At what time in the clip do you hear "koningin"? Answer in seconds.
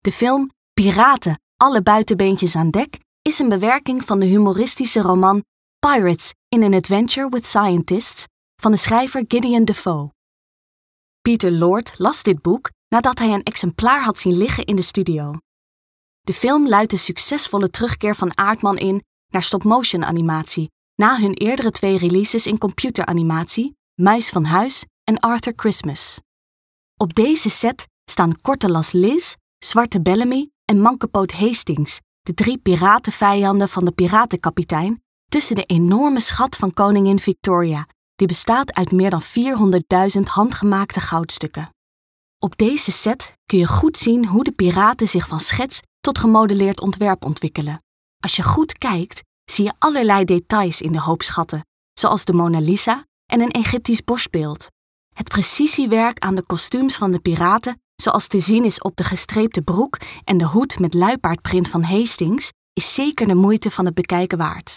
36.72-37.18